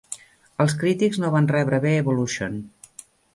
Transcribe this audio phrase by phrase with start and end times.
[0.63, 2.59] Els crítics no van rebre bé "Evolution".